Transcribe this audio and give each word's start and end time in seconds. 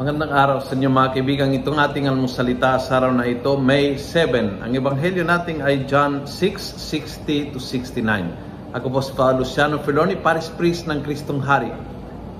Magandang 0.00 0.32
araw 0.32 0.64
sa 0.64 0.72
inyo 0.72 0.88
mga 0.88 1.12
kaibigan. 1.12 1.52
Itong 1.52 1.76
ating 1.76 2.08
almusalita 2.08 2.80
sa 2.80 3.04
araw 3.04 3.12
na 3.12 3.28
ito, 3.28 3.52
May 3.60 4.00
7. 4.00 4.64
Ang 4.64 4.72
ebanghelyo 4.72 5.28
natin 5.28 5.60
ay 5.60 5.84
John 5.84 6.24
6:60 6.24 7.52
to 7.52 7.60
69. 7.60 8.32
Ako 8.72 8.88
po 8.88 9.04
si 9.04 9.12
Father 9.12 9.44
Luciano 9.44 9.76
Feloni, 9.84 10.16
Paris 10.16 10.48
Priest 10.56 10.88
ng 10.88 11.04
Kristong 11.04 11.44
Hari, 11.44 11.68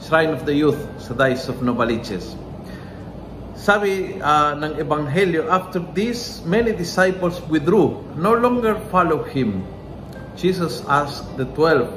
Shrine 0.00 0.32
of 0.32 0.49
the 0.49 0.57
Youth 0.57 0.81
sa 1.04 1.12
Dice 1.12 1.53
of 1.53 1.61
Novaliches. 1.61 2.32
Sabi 3.61 4.17
uh, 4.25 4.57
ng 4.57 4.81
ebanghelyo, 4.81 5.53
after 5.53 5.85
this, 5.93 6.40
many 6.49 6.72
disciples 6.72 7.45
withdrew, 7.53 8.00
no 8.17 8.32
longer 8.32 8.72
follow 8.89 9.21
him. 9.21 9.68
Jesus 10.32 10.81
asked 10.89 11.29
the 11.36 11.45
twelve, 11.53 11.93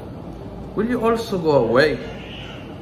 Will 0.76 0.92
you 0.92 1.00
also 1.00 1.40
go 1.40 1.64
away? 1.64 1.96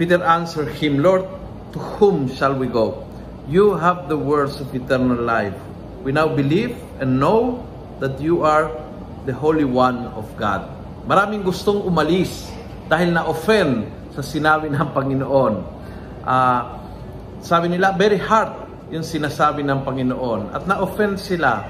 Peter 0.02 0.18
answered 0.26 0.74
him, 0.82 1.06
Lord, 1.06 1.30
to 1.72 1.80
whom 1.98 2.28
shall 2.28 2.56
we 2.56 2.68
go? 2.68 3.08
You 3.48 3.76
have 3.76 4.08
the 4.08 4.18
words 4.18 4.60
of 4.60 4.72
eternal 4.76 5.18
life. 5.18 5.56
We 6.04 6.12
now 6.12 6.28
believe 6.28 6.76
and 7.00 7.20
know 7.20 7.66
that 8.00 8.20
you 8.20 8.44
are 8.44 8.72
the 9.26 9.34
Holy 9.34 9.66
One 9.66 10.12
of 10.18 10.26
God. 10.38 10.66
Maraming 11.06 11.46
gustong 11.46 11.82
umalis 11.82 12.50
dahil 12.90 13.16
na-offend 13.16 13.90
sa 14.14 14.22
sinabi 14.22 14.70
ng 14.70 14.88
Panginoon. 14.92 15.54
Uh, 16.22 16.62
sabi 17.42 17.74
nila, 17.74 17.96
very 17.98 18.20
hard 18.20 18.54
yung 18.94 19.02
sinasabi 19.02 19.66
ng 19.66 19.82
Panginoon. 19.82 20.54
At 20.54 20.68
na-offend 20.68 21.18
sila. 21.18 21.66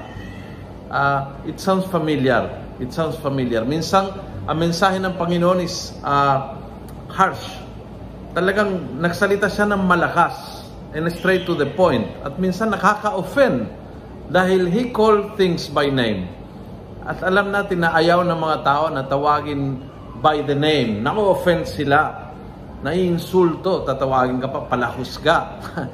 Uh, 0.92 1.32
it 1.48 1.56
sounds 1.56 1.88
familiar. 1.88 2.50
It 2.76 2.92
sounds 2.92 3.16
familiar. 3.16 3.64
Minsan, 3.64 4.12
ang 4.44 4.58
mensahe 4.58 5.00
ng 5.00 5.16
Panginoon 5.16 5.62
is 5.64 5.96
uh, 6.04 6.58
harsh 7.08 7.62
talagang 8.32 9.00
nagsalita 9.00 9.48
siya 9.48 9.68
ng 9.68 9.82
malakas 9.84 10.64
and 10.92 11.08
straight 11.12 11.44
to 11.44 11.56
the 11.56 11.68
point. 11.72 12.08
At 12.24 12.36
minsan 12.36 12.72
nakaka-offend 12.72 13.68
dahil 14.32 14.68
he 14.68 14.92
called 14.92 15.36
things 15.36 15.68
by 15.68 15.88
name. 15.92 16.28
At 17.04 17.20
alam 17.24 17.52
natin 17.52 17.84
na 17.84 17.92
ayaw 17.96 18.24
ng 18.24 18.38
mga 18.38 18.56
tao 18.64 18.84
na 18.88 19.04
tawagin 19.04 19.84
by 20.24 20.44
the 20.44 20.56
name. 20.56 21.04
Nako-offend 21.04 21.68
sila. 21.68 22.30
Naiinsulto, 22.82 23.86
tatawagin 23.86 24.42
ka 24.42 24.48
pa, 24.50 24.60
palahusga. 24.66 25.38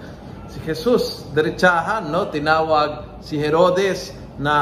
si 0.53 0.59
Jesus, 0.65 1.29
diretsahan, 1.37 2.09
no? 2.09 2.33
tinawag 2.33 3.21
si 3.21 3.37
Herodes 3.37 4.17
na 4.41 4.55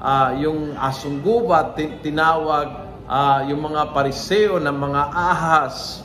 uh, 0.00 0.30
yung 0.38 0.78
asong 0.78 1.20
gubat, 1.20 1.76
tinawag 2.00 2.88
uh, 3.04 3.44
yung 3.50 3.60
mga 3.68 3.92
pariseo 3.92 4.56
na 4.62 4.72
mga 4.72 5.02
ahas, 5.12 6.04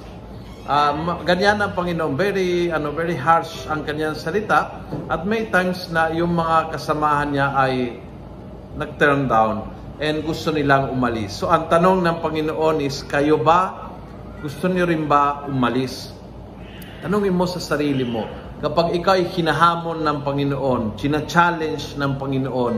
Uh, 0.70 1.18
ganyan 1.26 1.58
ang 1.58 1.74
Panginoon, 1.74 2.14
very, 2.14 2.70
ano, 2.70 2.94
very 2.94 3.18
harsh 3.18 3.66
ang 3.66 3.82
kanyang 3.82 4.14
salita 4.14 4.86
at 5.10 5.26
may 5.26 5.50
times 5.50 5.90
na 5.90 6.14
yung 6.14 6.38
mga 6.38 6.78
kasamahan 6.78 7.34
niya 7.34 7.58
ay 7.58 7.98
nag-turn 8.78 9.26
down 9.26 9.66
and 9.98 10.22
gusto 10.22 10.54
nilang 10.54 10.94
umalis. 10.94 11.42
So 11.42 11.50
ang 11.50 11.74
tanong 11.74 12.06
ng 12.06 12.18
Panginoon 12.22 12.86
is, 12.86 13.02
kayo 13.02 13.42
ba, 13.42 13.90
gusto 14.46 14.70
niyo 14.70 14.86
rin 14.86 15.10
ba 15.10 15.50
umalis? 15.50 16.14
Tanungin 17.02 17.34
mo 17.34 17.50
sa 17.50 17.58
sarili 17.58 18.06
mo, 18.06 18.30
kapag 18.62 18.94
ikaw 18.94 19.18
ay 19.18 19.26
hinahamon 19.26 20.06
ng 20.06 20.18
Panginoon, 20.22 21.02
china-challenge 21.02 21.98
ng 21.98 22.12
Panginoon, 22.22 22.76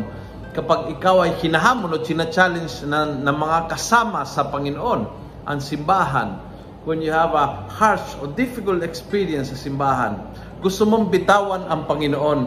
kapag 0.56 0.96
ikaw 0.96 1.28
ay 1.28 1.36
hinahamon 1.44 1.92
o 1.92 2.00
china-challenge 2.00 2.88
ng, 2.88 3.20
ng 3.20 3.36
mga 3.36 3.68
kasama 3.68 4.24
sa 4.24 4.48
Panginoon, 4.48 5.02
ang 5.44 5.60
simbahan, 5.60 6.51
when 6.86 7.02
you 7.02 7.14
have 7.14 7.34
a 7.38 7.70
harsh 7.70 8.18
or 8.18 8.30
difficult 8.34 8.82
experience 8.82 9.54
sa 9.54 9.58
simbahan, 9.58 10.18
gusto 10.62 10.86
mong 10.86 11.14
bitawan 11.14 11.66
ang 11.70 11.86
Panginoon. 11.86 12.40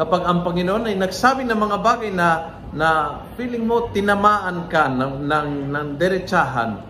Kapag 0.00 0.22
ang 0.24 0.40
Panginoon 0.40 0.88
ay 0.88 0.96
nagsabi 0.96 1.44
ng 1.44 1.58
mga 1.58 1.76
bagay 1.84 2.10
na 2.12 2.28
na 2.72 3.20
feeling 3.36 3.68
mo 3.68 3.92
tinamaan 3.92 4.64
ka 4.72 4.88
ng 4.88 5.28
ng, 5.28 5.48
ng 5.76 5.86
derechahan 6.00 6.80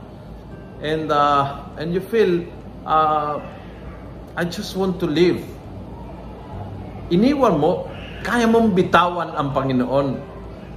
and 0.78 1.10
uh, 1.10 1.66
and 1.82 1.90
you 1.90 1.98
feel 1.98 2.46
uh, 2.86 3.42
I 4.38 4.46
just 4.46 4.78
want 4.78 5.02
to 5.02 5.06
live. 5.10 5.42
Iniwan 7.12 7.60
mo, 7.60 7.92
kaya 8.24 8.48
mong 8.48 8.72
bitawan 8.72 9.36
ang 9.36 9.52
Panginoon. 9.52 10.08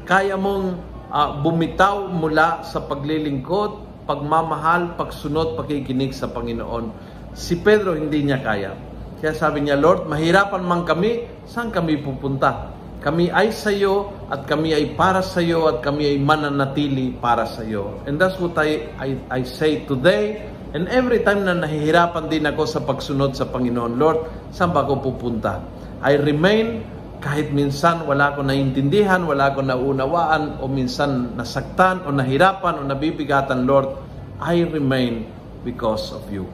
Kaya 0.04 0.36
mong 0.36 0.76
uh, 1.08 1.40
bumitaw 1.40 2.12
mula 2.12 2.68
sa 2.68 2.84
paglilingkod, 2.84 3.80
pagmamahal, 4.06 4.96
pagsunod, 4.96 5.58
pakikinig 5.58 6.14
sa 6.14 6.30
Panginoon. 6.30 6.94
Si 7.36 7.60
Pedro 7.60 7.98
hindi 7.98 8.24
niya 8.24 8.40
kaya. 8.40 8.72
Kaya 9.20 9.34
sabi 9.34 9.66
niya, 9.66 9.76
Lord, 9.82 10.06
mahirapan 10.06 10.62
man 10.62 10.86
kami, 10.86 11.26
saan 11.50 11.74
kami 11.74 12.00
pupunta? 12.00 12.72
Kami 13.02 13.30
ay 13.30 13.54
sa 13.54 13.70
iyo 13.70 14.10
at 14.34 14.50
kami 14.50 14.74
ay 14.74 14.98
para 14.98 15.22
sa 15.22 15.38
iyo 15.38 15.70
at 15.70 15.82
kami 15.86 16.10
ay 16.10 16.18
mananatili 16.18 17.14
para 17.18 17.46
sa 17.46 17.62
iyo. 17.62 18.02
And 18.10 18.18
that's 18.18 18.38
what 18.42 18.58
I, 18.58 18.90
I, 18.98 19.10
I 19.30 19.42
say 19.46 19.86
today. 19.86 20.42
And 20.74 20.90
every 20.90 21.22
time 21.22 21.46
na 21.46 21.54
nahihirapan 21.54 22.28
din 22.34 22.50
ako 22.50 22.66
sa 22.66 22.82
pagsunod 22.82 23.38
sa 23.38 23.46
Panginoon, 23.50 23.98
Lord, 24.02 24.52
saan 24.54 24.74
ba 24.74 24.84
ako 24.86 25.06
pupunta? 25.14 25.62
I 26.02 26.18
remain 26.18 26.95
kahit 27.26 27.50
minsan 27.50 28.06
wala 28.06 28.38
ko 28.38 28.46
naintindihan, 28.46 29.26
wala 29.26 29.50
ko 29.58 29.66
naunawaan, 29.66 30.62
o 30.62 30.70
minsan 30.70 31.34
nasaktan, 31.34 32.06
o 32.06 32.14
nahirapan, 32.14 32.78
o 32.78 32.86
nabibigatan, 32.86 33.66
Lord, 33.66 33.98
I 34.38 34.62
remain 34.62 35.26
because 35.66 36.14
of 36.14 36.22
you. 36.30 36.46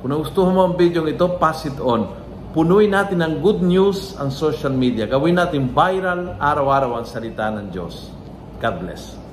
Kung 0.00 0.16
nagustuhan 0.16 0.56
mo 0.56 0.64
ang 0.64 0.80
video 0.80 1.04
ito, 1.04 1.28
pass 1.36 1.68
it 1.68 1.76
on. 1.76 2.08
Punuin 2.56 2.88
natin 2.88 3.20
ng 3.20 3.44
good 3.44 3.60
news 3.60 4.16
ang 4.16 4.32
social 4.32 4.72
media. 4.72 5.04
Gawin 5.04 5.36
natin 5.36 5.68
viral 5.76 6.40
araw-araw 6.40 6.96
ang 6.96 7.04
salita 7.04 7.52
ng 7.52 7.68
Diyos. 7.68 8.08
God 8.56 8.80
bless. 8.80 9.25